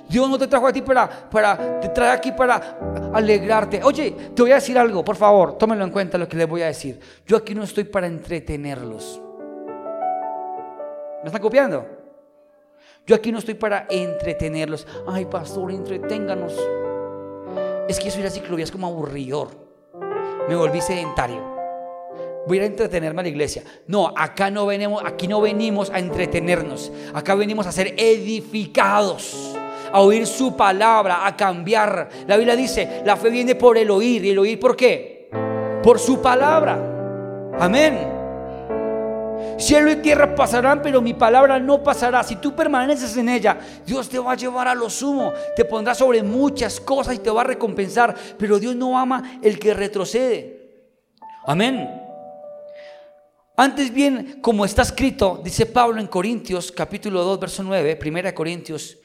[0.08, 2.78] Dios no te trajo a ti para, para, te trae aquí para
[3.12, 3.80] alegrarte.
[3.82, 6.62] Oye, te voy a decir algo, por favor, tómenlo en cuenta lo que les voy
[6.62, 7.00] a decir.
[7.26, 9.20] Yo aquí no estoy para entretenerlos.
[11.22, 11.86] ¿Me están copiando?
[13.06, 14.86] Yo aquí no estoy para entretenerlos.
[15.06, 16.54] Ay, pastor, entreténganos
[17.88, 19.48] es que eso ir a ciclovía es como aburridor.
[20.48, 21.52] Me volví sedentario.
[22.46, 23.62] Voy a entretenerme a la iglesia.
[23.86, 26.90] No, acá no venimos, aquí no venimos a entretenernos.
[27.14, 29.56] Acá venimos a ser edificados,
[29.92, 32.09] a oír su palabra, a cambiar.
[32.26, 34.24] La Biblia dice, la fe viene por el oír.
[34.24, 35.28] ¿Y el oír por qué?
[35.83, 36.78] Por su palabra.
[37.59, 38.22] Amén.
[39.59, 42.22] Cielo y tierra pasarán, pero mi palabra no pasará.
[42.22, 45.33] Si tú permaneces en ella, Dios te va a llevar a lo sumo.
[45.55, 48.14] Te pondrá sobre muchas cosas y te va a recompensar.
[48.38, 50.62] Pero Dios no ama el que retrocede.
[51.46, 51.88] Amén.
[53.57, 58.98] Antes bien, como está escrito, dice Pablo en Corintios capítulo 2, verso 9, primera Corintios,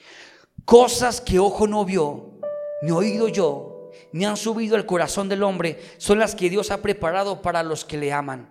[0.67, 2.41] cosas que ojo no vio,
[2.81, 6.81] ni oído yo, ni han subido al corazón del hombre, son las que Dios ha
[6.81, 8.49] preparado para los que le aman.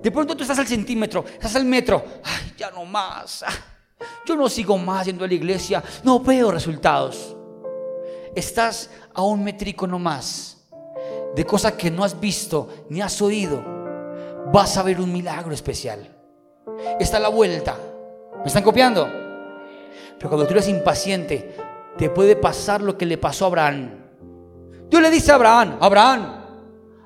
[0.00, 2.04] De pronto tú estás al centímetro, estás al metro.
[2.22, 3.42] Ay, ya no más.
[3.42, 3.52] Ah,
[4.24, 5.82] yo no sigo más yendo a la iglesia.
[6.04, 7.36] No veo resultados.
[8.36, 10.68] Estás a un métrico no más
[11.34, 13.60] de cosas que no has visto ni has oído.
[14.52, 16.16] Vas a ver un milagro especial.
[17.00, 17.76] Está a la vuelta.
[18.38, 19.19] ¿Me están copiando?
[20.20, 21.56] Pero cuando tú eres impaciente,
[21.96, 23.90] te puede pasar lo que le pasó a Abraham.
[24.90, 26.40] Dios le dice a Abraham, Abraham,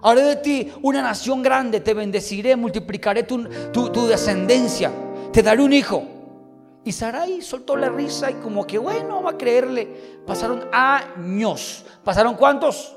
[0.06, 4.92] Haré de ti una nación grande, te bendeciré, multiplicaré tu, descendencia,
[5.32, 6.04] te daré un hijo.
[6.84, 10.20] Y Sarai soltó la risa y como que bueno, va a creerle.
[10.26, 11.86] Pasaron años.
[12.04, 12.94] ¿Pasaron cuántos?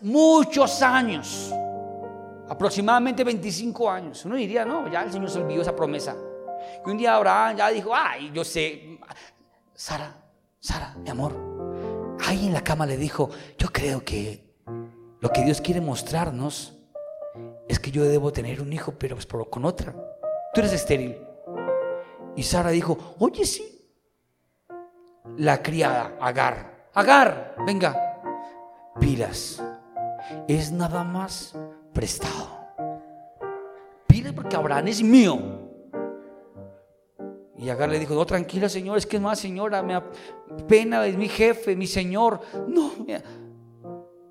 [0.00, 1.52] Muchos años.
[2.48, 4.24] Aproximadamente 25 años.
[4.24, 6.16] Uno diría, no, ya el Señor se olvidó esa promesa.
[6.84, 8.98] Y un día Abraham ya dijo, ay, yo sé.
[9.74, 10.14] Sara,
[10.60, 12.16] Sara, mi amor.
[12.26, 14.52] Ahí en la cama le dijo, yo creo que
[15.20, 16.78] lo que Dios quiere mostrarnos
[17.68, 19.94] es que yo debo tener un hijo, pero pues con otra.
[20.52, 21.16] Tú eres estéril.
[22.36, 23.78] Y Sara dijo, oye sí.
[25.36, 26.88] La criada, Agar.
[26.94, 28.20] Agar, venga.
[29.00, 29.62] Pilas.
[30.46, 31.56] Es nada más
[31.92, 32.48] prestado.
[34.06, 35.61] Pilas porque Abraham es mío.
[37.62, 40.00] Y Agar le dijo, no, tranquila señor, es que es más señora, me
[40.66, 42.40] pena, es mi jefe, mi señor.
[42.66, 43.22] No, mira.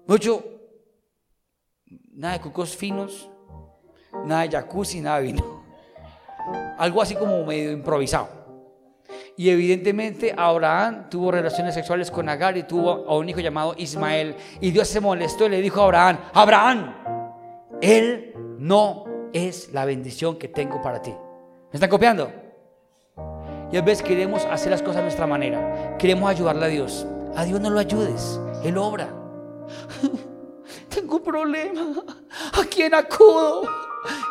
[0.06, 0.44] No, yo,
[2.12, 3.32] nada de cucos finos,
[4.26, 5.64] nada de jacuzzi, nada de vino.
[6.78, 8.28] Algo así como medio improvisado.
[9.38, 14.36] Y evidentemente Abraham tuvo relaciones sexuales con Agar y tuvo a un hijo llamado Ismael.
[14.60, 16.96] Y Dios se molestó y le dijo a Abraham, Abraham,
[17.80, 21.12] él no es la bendición que tengo para ti.
[21.12, 22.41] ¿Me están copiando?
[23.72, 25.96] Y a veces queremos hacer las cosas a nuestra manera.
[25.98, 27.06] Queremos ayudarle a Dios.
[27.36, 28.40] A Dios no lo ayudes.
[28.64, 29.08] Él obra.
[30.90, 31.82] Tengo un problema.
[32.54, 33.64] ¿A quién acudo?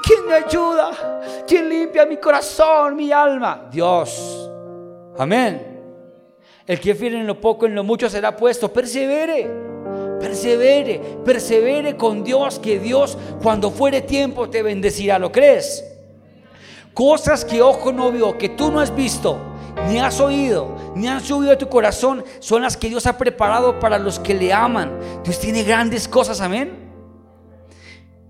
[0.02, 1.22] ¿Quién me ayuda?
[1.46, 3.68] ¿Quién limpia mi corazón, mi alma?
[3.70, 4.50] Dios.
[5.16, 5.80] Amén.
[6.66, 8.70] El que fiel en lo poco, en lo mucho será puesto.
[8.72, 9.50] Persevere.
[10.20, 11.18] Persevere.
[11.24, 15.18] Persevere con Dios, que Dios cuando fuere tiempo te bendecirá.
[15.18, 15.89] ¿Lo crees?
[16.94, 19.50] Cosas que ojo no vio, que tú no has visto
[19.88, 23.78] ni has oído, ni han subido a tu corazón, son las que Dios ha preparado
[23.78, 24.98] para los que le aman.
[25.24, 26.90] Dios tiene grandes cosas, amén.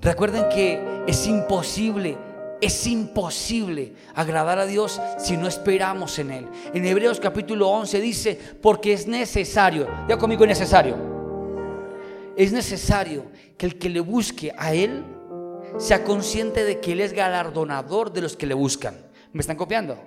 [0.01, 2.17] Recuerden que es imposible,
[2.61, 6.49] es imposible agradar a Dios si no esperamos en Él.
[6.73, 10.97] En Hebreos capítulo 11 dice, porque es necesario, ya conmigo es necesario,
[12.37, 13.25] es necesario
[13.59, 15.05] que el que le busque a Él
[15.79, 18.97] sea consciente de que Él es galardonador de los que le buscan.
[19.33, 19.99] ¿Me están copiando?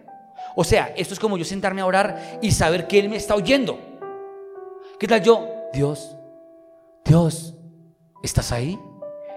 [0.55, 3.35] O sea, esto es como yo sentarme a orar y saber que Él me está
[3.35, 3.79] oyendo.
[4.99, 5.47] ¿Qué tal yo?
[5.73, 6.15] Dios,
[7.03, 7.55] Dios,
[8.21, 8.79] ¿estás ahí?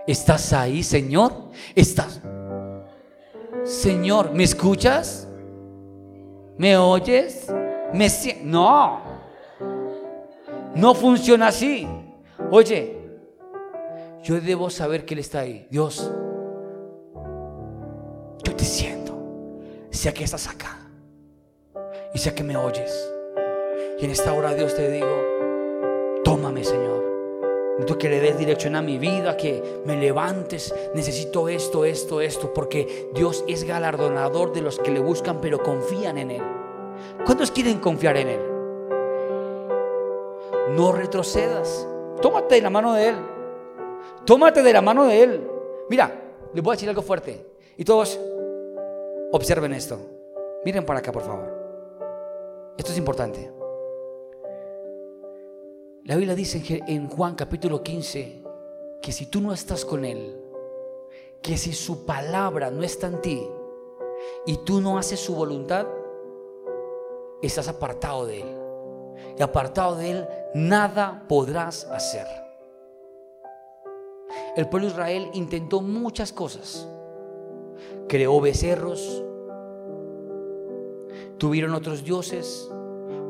[0.07, 1.51] ¿Estás ahí, Señor?
[1.75, 2.21] ¿Estás?
[3.65, 5.27] Señor, ¿me escuchas?
[6.57, 7.47] ¿Me oyes?
[7.93, 8.09] ¿Me
[8.43, 9.01] No.
[10.75, 11.89] No funciona así.
[12.51, 12.96] Oye,
[14.27, 15.69] yo debo saber que Él está ahí.
[15.71, 16.11] Dios,
[18.43, 19.17] yo te siento.
[19.91, 20.79] Sé que estás acá.
[22.13, 23.09] Y sé que me oyes.
[24.01, 27.05] Y en esta hora, Dios, te digo, tómame, Señor.
[27.75, 30.75] Necesito que le des dirección a mi vida, que me levantes.
[30.93, 36.19] Necesito esto, esto, esto, porque Dios es galardonador de los que le buscan, pero confían
[36.19, 36.43] en Él.
[37.25, 38.41] ¿Cuántos quieren confiar en Él?
[40.75, 41.87] No retrocedas.
[42.21, 43.36] Tómate la mano de Él.
[44.27, 45.51] Tómate de la mano de Él.
[45.89, 46.13] Mira,
[46.53, 47.47] les voy a decir algo fuerte.
[47.77, 48.19] Y todos
[49.31, 49.99] observen esto.
[50.65, 52.75] Miren para acá, por favor.
[52.77, 53.53] Esto es importante.
[56.05, 58.43] La Biblia dice en Juan capítulo 15
[59.01, 60.41] que si tú no estás con Él,
[61.41, 63.49] que si su palabra no está en ti
[64.47, 65.87] y tú no haces su voluntad,
[67.43, 68.57] estás apartado de Él.
[69.39, 72.46] Y apartado de Él, nada podrás hacer.
[74.57, 76.89] El pueblo de Israel intentó muchas cosas.
[78.09, 79.23] Creó becerros,
[81.39, 82.71] tuvieron otros dioses,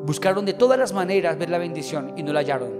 [0.06, 2.70] Buscaron de todas las maneras ver la bendición y no la hallaron.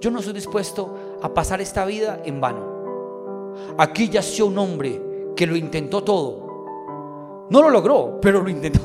[0.00, 3.54] Yo no estoy dispuesto a pasar esta vida en vano.
[3.76, 5.02] Aquí yació un hombre
[5.36, 7.46] que lo intentó todo.
[7.50, 8.80] No lo logró, pero lo intentó.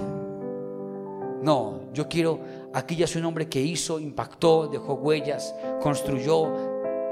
[1.42, 2.40] No, yo quiero,
[2.74, 6.52] aquí yació un hombre que hizo, impactó, dejó huellas, construyó,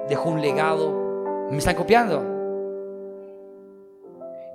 [0.10, 1.48] dejó un legado.
[1.52, 2.24] ¿Me están copiando?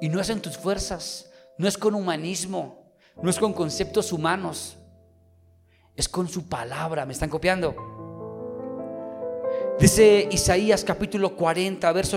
[0.01, 4.79] Y no es en tus fuerzas, no es con humanismo, no es con conceptos humanos
[5.97, 7.07] es con su palabra.
[7.07, 7.75] ¿Me están copiando?
[9.79, 12.17] Dice Isaías capítulo 40, verso,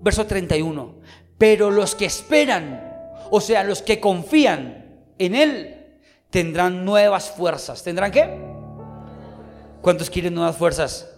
[0.00, 0.94] verso 31.
[1.38, 5.98] Pero los que esperan, o sea, los que confían en Él,
[6.30, 7.82] tendrán nuevas fuerzas.
[7.82, 8.38] ¿Tendrán qué?
[9.82, 11.10] ¿Cuántos quieren nuevas fuerzas?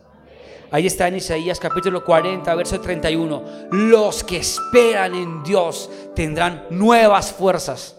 [0.70, 3.42] Ahí está en Isaías capítulo 40, verso 31.
[3.70, 7.96] Los que esperan en Dios tendrán nuevas fuerzas.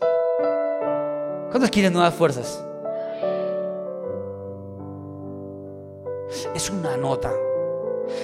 [1.49, 2.63] ¿Cuántos quieren nuevas fuerzas?
[6.53, 7.31] es una nota.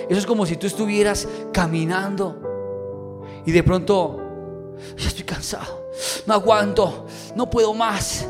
[0.09, 4.19] Eso es como si tú estuvieras caminando y de pronto,
[4.97, 5.89] ya estoy cansado,
[6.25, 8.25] no aguanto, no puedo más.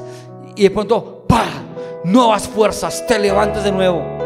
[0.56, 1.46] Y de pronto, ¡pa!
[2.04, 4.23] Nuevas fuerzas, te levantas de nuevo.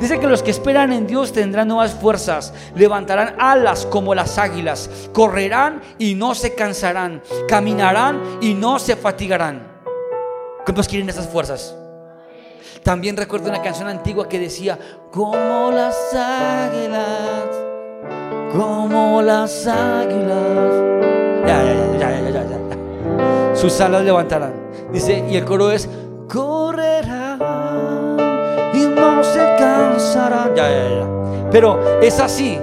[0.00, 4.88] Dice que los que esperan en Dios tendrán nuevas fuerzas, levantarán alas como las águilas,
[5.12, 9.66] correrán y no se cansarán, caminarán y no se fatigarán.
[10.64, 11.74] ¿Cuántos quieren esas fuerzas?
[12.84, 14.78] También recuerdo una canción antigua que decía,
[15.10, 17.48] como las águilas,
[18.52, 20.72] como las águilas.
[21.44, 23.56] Ya, ya, ya, ya, ya, ya.
[23.56, 24.52] Sus alas levantarán.
[24.92, 25.88] Dice, y el coro es,
[26.28, 27.17] correrán
[31.50, 32.58] Pero es así.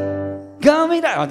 [0.61, 1.29] Caminarán,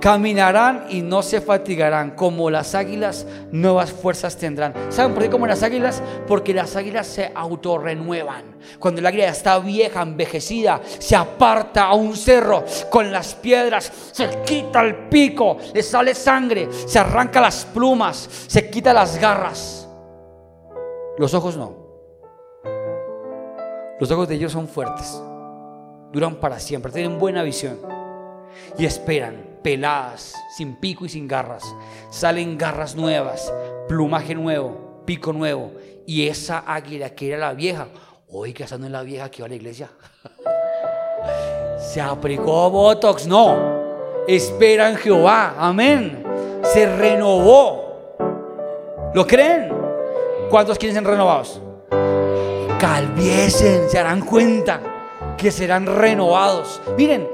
[0.00, 2.12] caminarán y no se fatigarán.
[2.16, 4.74] Como las águilas, nuevas fuerzas tendrán.
[4.88, 6.02] ¿Saben por qué como las águilas?
[6.26, 8.56] Porque las águilas se autorrenuevan.
[8.80, 14.42] Cuando el águila está vieja, envejecida, se aparta a un cerro con las piedras, se
[14.44, 19.88] quita el pico, le sale sangre, se arranca las plumas, se quita las garras.
[21.18, 21.81] Los ojos no.
[24.02, 25.22] Los ojos de ellos son fuertes,
[26.10, 27.78] duran para siempre, tienen buena visión
[28.76, 31.62] y esperan, peladas, sin pico y sin garras.
[32.10, 33.54] Salen garras nuevas,
[33.86, 35.70] plumaje nuevo, pico nuevo.
[36.04, 37.86] Y esa águila que era la vieja,
[38.28, 39.88] oiga, esa no es la vieja que va a la iglesia.
[41.78, 43.56] Se aplicó Botox, no.
[44.26, 46.24] Espera en Jehová, amén.
[46.64, 48.16] Se renovó.
[49.14, 49.72] ¿Lo creen?
[50.50, 51.60] ¿Cuántos quieren ser renovados?
[52.82, 54.80] Calviesen, se harán cuenta
[55.38, 56.82] que serán renovados.
[56.98, 57.28] Miren,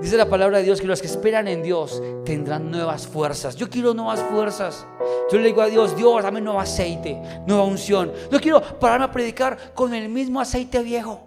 [0.00, 3.56] Dice la palabra de Dios que los que esperan en Dios tendrán nuevas fuerzas.
[3.56, 4.86] Yo quiero nuevas fuerzas.
[5.30, 8.12] Yo le digo a Dios, Dios, dame nuevo aceite, nueva unción.
[8.30, 11.20] No quiero pararme a predicar con el mismo aceite viejo.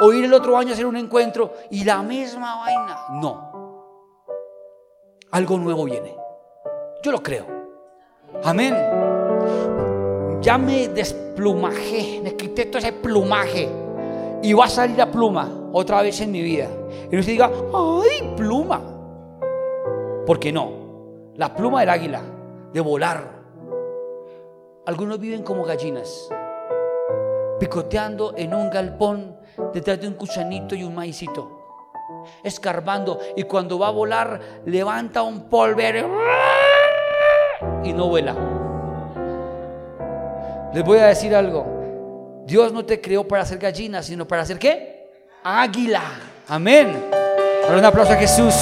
[0.00, 2.98] O ir el otro año a hacer un encuentro y la misma vaina.
[3.20, 4.10] No.
[5.30, 6.16] Algo nuevo viene.
[7.04, 7.46] Yo lo creo.
[8.42, 8.74] Amén.
[10.44, 13.66] Ya me desplumajé, me quité todo ese plumaje
[14.42, 16.68] y va a salir la pluma otra vez en mi vida.
[17.10, 18.82] Y no se diga, ¡ay, pluma!
[20.26, 22.20] Porque no, la pluma del águila,
[22.74, 23.42] de volar.
[24.84, 26.28] Algunos viven como gallinas,
[27.58, 29.38] picoteando en un galpón
[29.72, 31.58] detrás de un cuchanito y un maicito,
[32.42, 36.04] escarbando y cuando va a volar levanta un polver
[37.82, 38.53] y no vuela.
[40.74, 42.42] Les voy a decir algo.
[42.46, 45.08] Dios no te creó para ser gallina, sino para ser qué?
[45.44, 46.02] Águila.
[46.48, 47.00] Amén.
[47.72, 48.52] un aplauso a Jesús.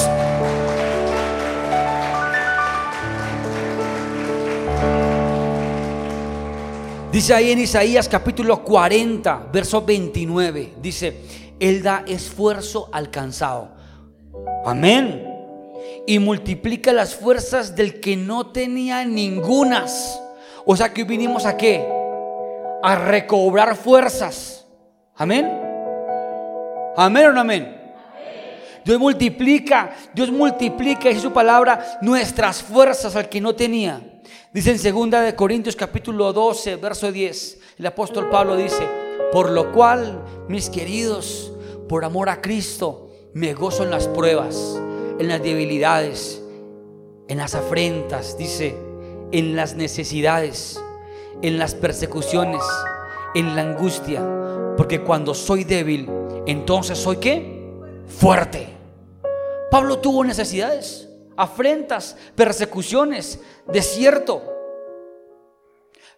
[7.11, 11.17] Dice ahí en Isaías capítulo 40, verso 29, dice,
[11.59, 13.69] Él da esfuerzo alcanzado.
[14.65, 15.27] Amén.
[16.05, 20.19] Y multiplica las fuerzas del que no tenía ningunas.
[20.63, 22.02] O sea que vinimos a qué?
[22.83, 24.67] A recobrar fuerzas.
[25.15, 25.49] Amén.
[26.95, 27.81] Amén o no amén.
[28.85, 34.01] Dios multiplica, Dios multiplica, es su palabra, nuestras fuerzas al que no tenía.
[34.53, 38.87] Dice en segunda de Corintios capítulo 12, verso 10, el apóstol Pablo dice,
[39.31, 41.53] por lo cual, mis queridos,
[41.87, 44.79] por amor a Cristo, me gozo en las pruebas,
[45.17, 46.41] en las debilidades,
[47.27, 48.77] en las afrentas, dice,
[49.31, 50.79] en las necesidades,
[51.41, 52.61] en las persecuciones,
[53.35, 54.21] en la angustia,
[54.77, 56.09] porque cuando soy débil,
[56.45, 57.71] entonces soy qué?
[58.07, 58.67] Fuerte.
[59.71, 64.41] Pablo tuvo necesidades afrentas, persecuciones, desierto.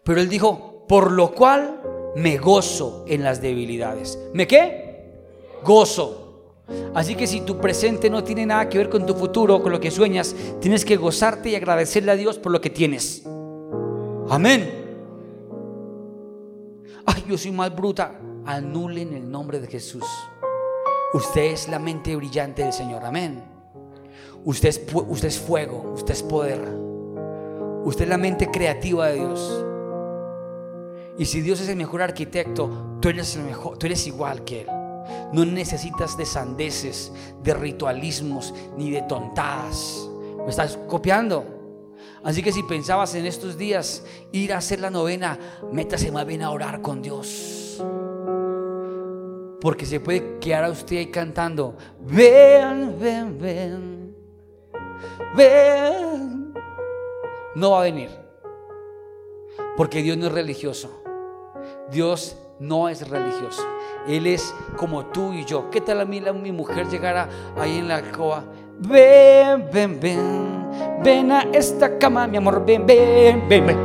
[0.04, 1.82] Pero él dijo, por lo cual
[2.16, 4.20] me gozo en las debilidades.
[4.34, 5.14] ¿Me qué?
[5.64, 6.22] Gozo.
[6.94, 9.80] Así que si tu presente no tiene nada que ver con tu futuro, con lo
[9.80, 13.24] que sueñas, tienes que gozarte y agradecerle a Dios por lo que tienes.
[14.30, 14.85] Amén.
[17.06, 18.20] Ay, yo soy más bruta.
[18.46, 20.06] Anulen el nombre de Jesús.
[21.14, 23.04] Usted es la mente brillante del Señor.
[23.06, 23.44] Amén.
[24.44, 26.62] Usted es, usted es fuego, usted es poder.
[27.86, 29.66] Usted es la mente creativa de Dios.
[31.18, 34.62] Y si Dios es el mejor arquitecto, tú eres el mejor, tú eres igual que
[34.62, 34.68] Él.
[35.32, 40.10] No necesitas de sandeces, de ritualismos, ni de tontadas.
[40.38, 41.55] ¿Me estás copiando?
[42.26, 44.04] Así que si pensabas en estos días
[44.34, 45.40] ir a hacer la novena,
[45.72, 47.82] métase más bien a orar con Dios.
[49.62, 53.96] Porque se puede quedar a usted ahí cantando, ven, ven, ven
[55.36, 56.54] ven.
[57.56, 58.10] No va a venir.
[59.78, 61.02] Porque Dios no es religioso.
[61.92, 63.64] Dios no es religioso.
[64.08, 65.70] Él es como tú y yo.
[65.70, 68.44] ¿Qué tal a mí mi mujer llegara ahí en la alcoba?
[68.80, 70.55] Ven, ven, ven.
[71.04, 72.66] Ven a esta cama, mi amor.
[72.66, 73.78] Ven, ven, ven.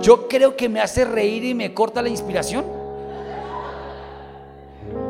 [0.00, 2.64] Yo creo que me hace reír y me corta la inspiración.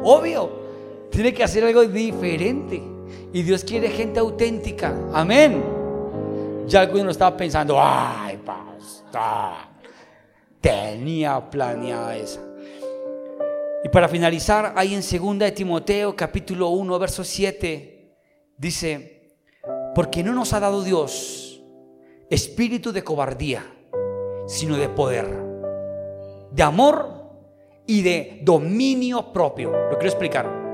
[0.02, 0.64] Obvio.
[1.10, 2.82] Tiene que hacer algo diferente.
[3.32, 4.94] Y Dios quiere gente auténtica.
[5.12, 5.62] Amén.
[6.66, 9.52] Ya alguno estaba pensando, ay, pastor,
[10.60, 12.40] tenía planeada esa.
[13.84, 18.16] Y para finalizar, ahí en 2 de Timoteo, capítulo 1, verso 7,
[18.56, 19.13] dice,
[19.94, 21.62] porque no nos ha dado Dios
[22.30, 23.64] espíritu de cobardía,
[24.46, 25.26] sino de poder,
[26.50, 27.08] de amor
[27.86, 29.70] y de dominio propio.
[29.70, 30.64] Lo quiero explicar.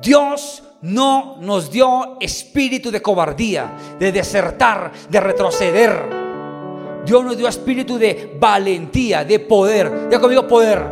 [0.00, 6.18] Dios no nos dio espíritu de cobardía, de desertar, de retroceder.
[7.04, 10.08] Dios nos dio espíritu de valentía, de poder.
[10.10, 10.82] Ya conmigo poder.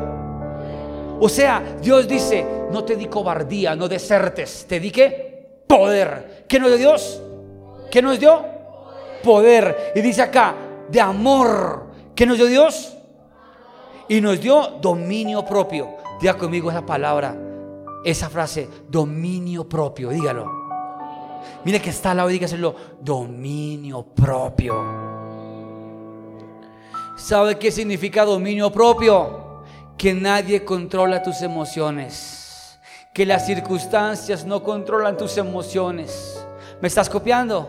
[1.21, 5.36] O sea, Dios dice, no te di cobardía, no desertes, te di qué?
[5.67, 6.45] Poder.
[6.49, 7.21] ¿Qué nos dio Dios?
[7.91, 8.45] ¿Qué nos dio?
[9.23, 9.93] Poder.
[9.95, 10.55] Y dice acá,
[10.89, 11.87] de amor.
[12.15, 12.95] ¿Qué nos dio Dios?
[14.09, 15.97] Y nos dio dominio propio.
[16.21, 17.47] Diga conmigo esa palabra
[18.07, 20.49] esa frase, dominio propio, dígalo.
[21.65, 24.81] Mire que está al lado dígaselo, dominio propio.
[27.17, 29.65] ¿Sabe qué significa dominio propio?
[29.99, 32.46] Que nadie controla tus emociones.
[33.17, 36.39] Que las circunstancias no controlan tus emociones.
[36.83, 37.67] ¿Me estás copiando?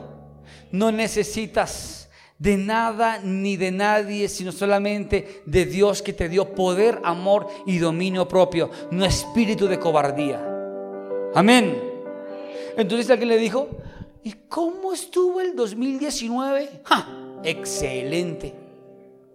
[0.74, 7.00] No necesitas de nada ni de nadie, sino solamente de Dios que te dio poder,
[7.06, 10.45] amor y dominio propio, no espíritu de cobardía.
[11.34, 11.82] Amén.
[12.76, 13.70] Entonces alguien le dijo,
[14.24, 16.82] ¿y cómo estuvo el 2019?
[16.84, 17.08] ¡Ja!
[17.45, 18.54] Excelente.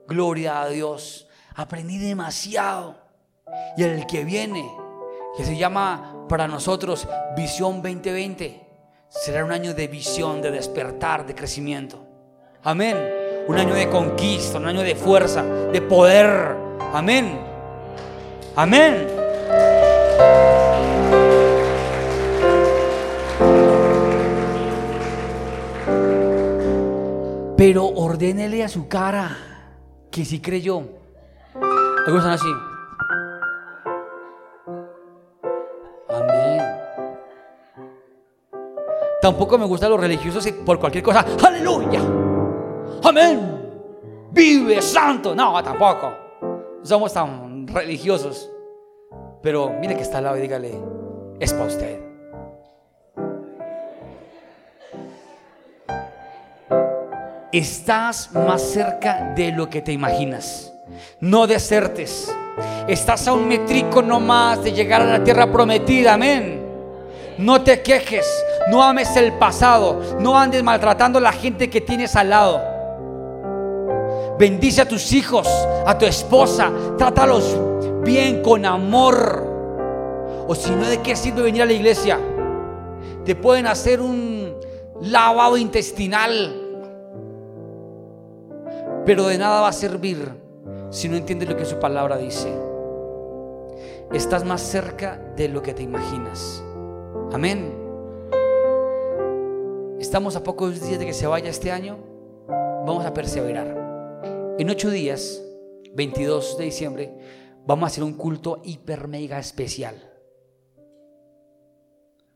[0.07, 1.27] Gloria a Dios.
[1.55, 2.97] Aprendí demasiado.
[3.79, 4.71] Y el que viene,
[5.37, 8.61] que se llama para nosotros Visión 2020,
[9.09, 12.07] será un año de visión, de despertar, de crecimiento.
[12.63, 12.97] Amén.
[13.49, 16.57] Un año de conquista, un año de fuerza, de poder.
[16.93, 17.41] Amén.
[18.55, 19.07] Amén.
[27.57, 29.37] Pero ordénele a su cara
[30.11, 30.83] que sí creyó.
[31.55, 32.72] Algunos están así.
[39.23, 42.01] Tampoco me gustan los religiosos y por cualquier cosa, aleluya.
[43.05, 43.63] Amén.
[44.33, 45.33] Vive santo.
[45.33, 46.13] No, tampoco.
[46.83, 48.51] Somos tan religiosos.
[49.41, 50.77] Pero mire que está al lado y dígale,
[51.39, 52.01] es para usted.
[57.53, 60.75] Estás más cerca de lo que te imaginas.
[61.21, 62.35] No desertes.
[62.89, 66.15] Estás a un metrico no más de llegar a la tierra prometida.
[66.15, 66.61] Amén.
[67.39, 68.27] No te quejes.
[68.71, 70.01] No ames el pasado.
[70.21, 72.61] No andes maltratando a la gente que tienes al lado.
[74.39, 75.49] Bendice a tus hijos,
[75.87, 76.71] a tu esposa.
[76.97, 77.57] Trátalos
[78.03, 79.47] bien, con amor.
[80.47, 82.19] O si no, ¿de qué sirve venir a la iglesia?
[83.25, 84.55] Te pueden hacer un
[85.01, 86.59] lavado intestinal.
[89.05, 90.33] Pero de nada va a servir
[90.91, 92.53] si no entiendes lo que su palabra dice.
[94.13, 96.63] Estás más cerca de lo que te imaginas.
[97.33, 97.82] Amén.
[100.03, 101.97] Estamos a pocos días de que se vaya este año.
[102.49, 104.57] Vamos a perseverar.
[104.59, 105.41] En ocho días,
[105.95, 107.17] 22 de diciembre,
[107.65, 109.95] vamos a hacer un culto hiper mega especial.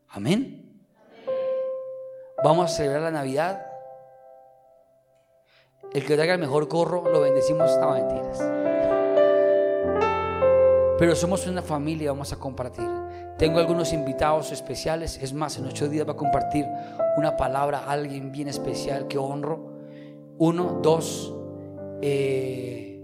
[0.07, 0.81] Amén.
[2.41, 3.65] Vamos a celebrar la Navidad.
[5.91, 7.77] El que traiga el mejor gorro lo bendecimos.
[7.81, 8.39] No, mentiras.
[10.97, 13.06] Pero somos una familia, vamos a compartir.
[13.37, 15.19] Tengo algunos invitados especiales.
[15.21, 16.65] Es más, en ocho días va a compartir
[17.17, 19.59] una palabra a alguien bien especial que honro.
[20.39, 21.33] Uno, dos,
[22.01, 23.03] eh,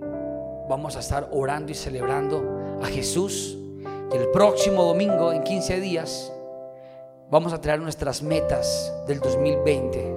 [0.68, 3.58] vamos a estar orando y celebrando a Jesús.
[4.12, 6.32] El próximo domingo, en 15 días,
[7.30, 10.16] vamos a traer nuestras metas del 2020,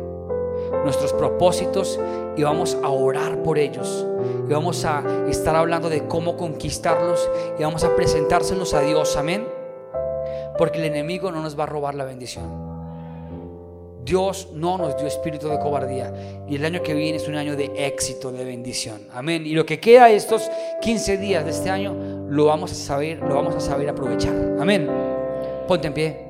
[0.85, 2.01] nuestros propósitos
[2.37, 4.07] y vamos a orar por ellos.
[4.49, 9.17] Y vamos a estar hablando de cómo conquistarlos y vamos a presentárselos a Dios.
[9.17, 9.56] Amén.
[10.59, 12.67] Porque el enemigo no nos va a robar la bendición.
[14.05, 16.45] Dios no nos dio espíritu de cobardía.
[16.49, 19.09] Y el año que viene es un año de éxito, de bendición.
[19.13, 19.45] Amén.
[19.45, 20.49] Y lo que queda estos
[20.81, 21.95] 15 días de este año,
[22.29, 24.35] lo vamos a saber, lo vamos a saber aprovechar.
[24.61, 24.89] Amén.
[25.67, 26.26] Ponte en pie.